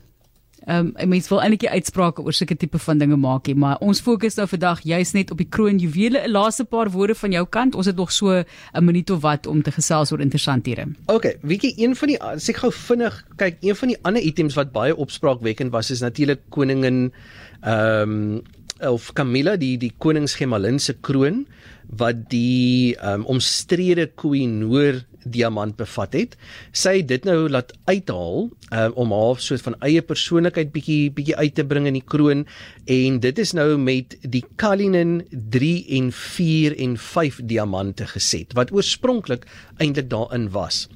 Ehm 0.67 0.91
um, 1.01 1.09
mense 1.09 1.31
wil 1.31 1.39
eintlik 1.41 1.71
uitsprake 1.71 2.23
oor 2.23 2.35
sulke 2.35 2.57
tipe 2.59 2.79
van 2.83 2.99
dinge 2.99 3.17
maak 3.17 3.47
hê, 3.49 3.55
maar 3.57 3.79
ons 3.85 4.03
fokus 4.05 4.35
nou 4.37 4.45
vandag 4.51 4.83
juist 4.85 5.15
net 5.15 5.31
op 5.31 5.39
die 5.39 5.49
kroonjuwele. 5.49 6.27
'n 6.27 6.31
Laaste 6.31 6.65
paar 6.65 6.91
woorde 6.91 7.15
van 7.15 7.33
jou 7.33 7.45
kant. 7.47 7.75
Ons 7.75 7.87
het 7.87 7.97
nog 7.97 8.13
so 8.13 8.43
'n 8.43 8.85
minuut 8.85 9.11
of 9.11 9.21
wat 9.23 9.47
om 9.47 9.63
te 9.63 9.71
gesels 9.71 10.13
oor 10.13 10.21
interessanthede. 10.21 10.85
OK, 11.07 11.39
weet 11.43 11.63
jy 11.63 11.73
een 11.77 11.97
van 11.97 12.09
die 12.09 12.19
sê 12.19 12.51
ek 12.51 12.57
gou 12.57 12.73
vinnig, 12.73 13.25
kyk, 13.37 13.57
een 13.61 13.77
van 13.77 13.89
die 13.89 13.99
ander 14.03 14.23
items 14.23 14.55
wat 14.55 14.73
baie 14.73 14.97
opspraakwekkend 14.97 15.71
was 15.73 15.91
is 15.91 16.01
natuurlik 16.01 16.41
koningin 16.51 17.13
ehm 17.61 18.11
um, 18.11 18.43
of 18.81 19.15
Camilla 19.15 19.57
die 19.57 19.77
die 19.79 19.93
koningsgemalin 19.99 20.79
se 20.79 20.95
kroon 20.95 21.47
wat 21.89 22.29
die 22.33 22.97
um, 23.01 23.25
omstrede 23.25 24.09
Koh-i-Noor 24.15 25.05
diamant 25.29 25.77
bevat 25.77 26.15
het. 26.17 26.37
Sy 26.77 26.99
het 27.01 27.09
dit 27.11 27.27
nou 27.29 27.49
laat 27.51 27.73
uithaal 27.89 28.49
um, 28.49 28.93
om 29.01 29.13
haar 29.13 29.41
soort 29.43 29.65
van 29.65 29.77
eie 29.85 30.03
persoonlikheid 30.05 30.71
bietjie 30.75 31.11
bietjie 31.15 31.37
uit 31.37 31.57
te 31.57 31.65
bring 31.69 31.89
in 31.89 31.99
die 31.99 32.05
kroon 32.05 32.45
en 32.89 33.19
dit 33.25 33.41
is 33.43 33.55
nou 33.57 33.77
met 33.81 34.17
die 34.23 34.45
Cullinan 34.61 35.21
3 35.31 35.73
en 35.99 36.13
4 36.15 36.77
en 36.85 36.97
5 37.09 37.41
diamante 37.51 38.09
geset 38.09 38.55
wat 38.59 38.73
oorspronklik 38.75 39.47
eintlik 39.79 40.11
daarin 40.13 40.49
was. 40.55 40.87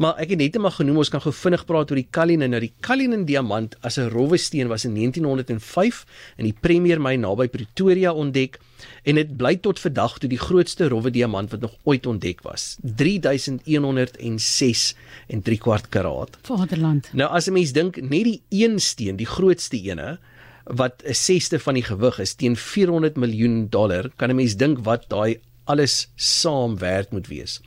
Maar 0.00 0.18
ek 0.22 0.34
het 0.34 0.42
net 0.42 0.56
eendag 0.56 0.78
genoem 0.80 1.02
ons 1.04 1.12
kan 1.12 1.22
gou 1.22 1.32
vinnig 1.34 1.64
praat 1.68 1.92
oor 1.92 2.00
die 2.00 2.10
Cullinan. 2.10 2.52
Nou 2.54 2.62
die 2.64 2.74
Cullinan 2.84 3.26
diamant 3.28 3.76
as 3.82 3.98
'n 3.98 4.10
rowwe 4.12 4.38
steen 4.38 4.68
was 4.68 4.84
in 4.84 4.94
1905 4.94 6.04
in 6.36 6.44
die 6.44 6.56
Premier 6.60 7.00
Mine 7.00 7.26
naby 7.26 7.48
Pretoria 7.48 8.12
ontdek 8.12 8.58
en 9.02 9.14
dit 9.14 9.36
bly 9.36 9.56
tot 9.56 9.80
vandag 9.80 10.18
toe 10.18 10.28
die 10.28 10.38
grootste 10.38 10.88
rowwe 10.88 11.10
diamant 11.10 11.50
wat 11.50 11.60
nog 11.60 11.74
ooit 11.84 12.06
ontdek 12.06 12.42
was. 12.42 12.76
3106 12.82 14.94
en 15.26 15.42
3 15.42 15.58
kwart 15.58 15.88
karaat. 15.88 16.38
Vaderland. 16.42 17.08
Nou 17.12 17.30
as 17.30 17.48
'n 17.48 17.52
mens 17.52 17.72
dink 17.72 18.00
net 18.00 18.24
die 18.24 18.42
een 18.48 18.80
steen, 18.80 19.16
die 19.16 19.26
grootste 19.26 19.82
ene 19.82 20.18
wat 20.64 21.02
'n 21.04 21.14
sesde 21.14 21.58
van 21.58 21.74
die 21.74 21.82
gewig 21.82 22.18
is 22.18 22.34
teen 22.34 22.56
400 22.56 23.16
miljoen 23.16 23.68
dollar, 23.68 24.10
kan 24.16 24.30
'n 24.30 24.36
mens 24.36 24.56
dink 24.56 24.78
wat 24.84 25.04
daai 25.08 25.40
alles 25.64 26.08
saam 26.16 26.78
werd 26.78 27.10
moet 27.10 27.26
wees. 27.26 27.60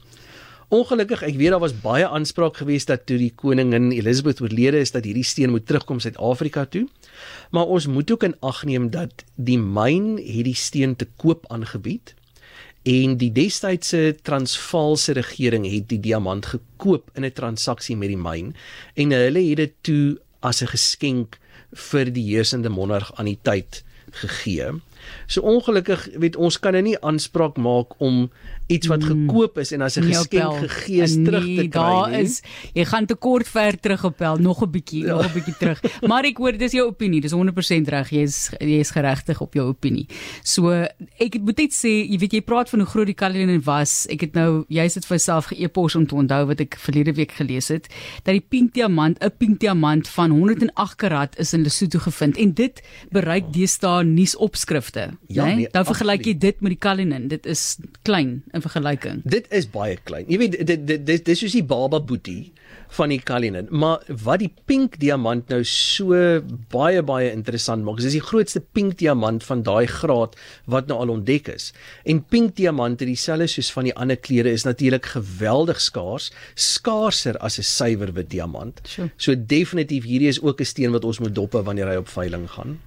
Ongelukkig, 0.71 1.19
ek 1.27 1.35
weet 1.35 1.51
daar 1.51 1.59
was 1.59 1.73
baie 1.83 2.05
aanspraak 2.07 2.61
geweest 2.61 2.87
dat 2.87 3.01
toe 3.03 3.17
die 3.19 3.33
koningin 3.35 3.89
Elizabeth 3.91 4.39
oorlede 4.39 4.79
is 4.79 4.93
dat 4.95 5.03
hierdie 5.03 5.25
steen 5.27 5.51
moet 5.51 5.65
terugkom 5.67 5.99
Suid-Afrika 5.99 6.63
toe. 6.63 6.85
Maar 7.51 7.67
ons 7.75 7.89
moet 7.91 8.11
ook 8.15 8.23
in 8.23 8.37
ag 8.39 8.61
neem 8.63 8.85
dat 8.93 9.25
die 9.35 9.57
myn 9.59 10.15
hierdie 10.15 10.55
steen 10.55 10.95
te 10.95 11.09
koop 11.19 11.43
aangebied 11.51 12.13
en 12.87 13.17
die 13.19 13.33
destydse 13.35 14.15
Transvaalse 14.23 15.17
regering 15.19 15.67
het 15.67 15.89
die 15.91 15.99
diamant 15.99 16.47
gekoop 16.53 17.11
in 17.19 17.27
'n 17.27 17.35
transaksie 17.35 17.97
met 17.99 18.15
die 18.15 18.23
myn 18.29 18.55
en 18.95 19.11
hulle 19.11 19.43
het 19.49 19.57
dit 19.57 19.73
toe 19.81 20.19
as 20.39 20.63
'n 20.63 20.71
geskenk 20.71 21.37
vir 21.91 22.05
die 22.05 22.31
heersende 22.31 22.69
monarg 22.69 23.11
aan 23.19 23.27
die 23.27 23.39
tyd 23.43 23.83
gegee. 24.11 24.79
So 25.27 25.41
ongelukkig 25.41 26.07
weet 26.19 26.35
ons 26.35 26.59
kan 26.59 26.73
nou 26.73 26.83
nie 26.83 26.97
aanspraak 26.99 27.57
maak 27.57 27.97
om 27.99 28.29
iets 28.71 28.87
wat 28.87 29.03
hmm. 29.03 29.27
gekoop 29.27 29.57
is 29.61 29.71
en 29.75 29.81
as 29.81 29.97
'n 29.97 30.07
geskenk 30.07 30.57
gegee 30.63 31.03
is 31.03 31.15
terug 31.15 31.45
te 31.45 31.67
kry 31.67 31.69
daar 31.69 32.09
nie. 32.09 32.21
is 32.23 32.41
jy 32.73 32.85
gaan 32.85 33.05
te 33.05 33.15
kort 33.15 33.47
ver 33.47 33.79
terug 33.79 34.03
op 34.05 34.17
pel 34.17 34.37
nog 34.37 34.63
'n 34.63 34.71
bietjie 34.71 35.03
nog 35.05 35.25
'n 35.25 35.33
bietjie 35.33 35.57
terug. 35.59 35.79
Maar 36.09 36.25
ek 36.25 36.37
hoor 36.37 36.57
dis 36.57 36.71
jou 36.71 36.87
opinie, 36.87 37.21
dis 37.21 37.33
100% 37.33 37.87
reg. 37.87 38.09
Jy 38.09 38.21
is 38.21 38.49
jy 38.59 38.79
is 38.79 38.91
geregtig 38.91 39.41
op 39.41 39.53
jou 39.53 39.67
opinie. 39.67 40.07
So 40.43 40.71
ek 41.17 41.39
moet 41.39 41.57
net 41.57 41.73
sê, 41.73 41.91
jy 42.09 42.17
weet 42.17 42.33
jy 42.33 42.41
praat 42.41 42.69
van 42.69 42.79
hoe 42.79 42.89
groot 42.89 43.05
die 43.05 43.15
Cullinan 43.15 43.61
was. 43.63 44.07
Ek 44.09 44.21
het 44.21 44.33
nou 44.33 44.65
jy's 44.67 44.93
dit 44.93 45.05
vir 45.05 45.15
myself 45.15 45.45
geëpos 45.51 45.95
om 45.95 46.05
te 46.07 46.15
onthou 46.15 46.45
wat 46.47 46.59
ek 46.59 46.75
verlede 46.79 47.13
week 47.13 47.31
gelees 47.31 47.67
het 47.67 47.87
dat 48.23 48.33
die 48.33 48.45
pink 48.47 48.73
diamant, 48.73 49.17
'n 49.21 49.31
pink 49.37 49.59
diamant 49.59 50.07
van 50.07 50.31
108 50.31 50.95
karat 50.97 51.39
is 51.39 51.53
in 51.53 51.63
Lesotho 51.63 51.99
gevind 51.99 52.37
en 52.37 52.53
dit 52.53 52.81
bereik 53.11 53.53
deesdae 53.53 54.03
nuusopskrifte 54.03 54.90
dieselfde, 54.91 55.17
Ja, 55.27 55.45
né? 55.45 55.55
nee, 55.55 55.67
Dan 55.71 55.85
vergelyk 55.85 56.25
jy 56.25 56.37
dit 56.37 56.61
met 56.61 56.69
die 56.71 56.79
Cullinan. 56.79 57.27
Dit 57.27 57.45
is 57.45 57.77
klein 58.03 58.43
in 58.53 58.61
vergelyking. 58.61 59.21
Dit 59.23 59.45
is 59.49 59.69
baie 59.69 59.97
klein. 60.03 60.25
Jy 60.27 60.37
weet 60.37 60.51
dit 60.67 60.87
dit 60.87 61.05
dit 61.05 61.25
dis 61.25 61.39
soos 61.39 61.51
die 61.51 61.63
baba 61.63 61.99
boetie 61.99 62.51
van 62.91 63.09
die 63.09 63.21
Cullinan, 63.23 63.67
maar 63.71 64.01
wat 64.07 64.39
die 64.39 64.51
pink 64.67 64.99
diamant 64.99 65.47
nou 65.49 65.63
so 65.63 66.41
baie 66.69 67.01
baie 67.01 67.31
interessant 67.31 67.83
maak, 67.85 67.97
is 67.99 68.03
dis 68.03 68.17
die 68.19 68.19
grootste 68.21 68.59
pink 68.59 68.97
diamant 68.99 69.43
van 69.43 69.63
daai 69.63 69.87
graad 69.87 70.35
wat 70.67 70.87
nou 70.87 70.99
al 70.99 71.09
ontdek 71.09 71.47
is. 71.47 71.71
En 72.05 72.19
pink 72.21 72.55
diamante 72.57 73.05
dieselfde 73.05 73.47
soos 73.47 73.71
van 73.71 73.83
die 73.85 73.95
ander 73.95 74.17
kleure 74.17 74.51
is 74.51 74.65
natuurlik 74.67 75.05
geweldig 75.05 75.79
skaars, 75.79 76.31
skaarser 76.55 77.37
as 77.39 77.57
'n 77.59 77.63
suiwer 77.63 78.11
wit 78.13 78.29
diamant. 78.29 78.81
Sure. 78.83 79.09
So 79.17 79.35
definitief 79.35 80.03
hierdie 80.03 80.27
is 80.27 80.41
ook 80.41 80.59
'n 80.59 80.65
steen 80.65 80.91
wat 80.91 81.05
ons 81.05 81.19
moet 81.19 81.33
dop 81.35 81.51
wanneer 81.53 81.87
hy 81.87 81.95
op 81.95 82.09
veiling 82.09 82.49
gaan. 82.49 82.81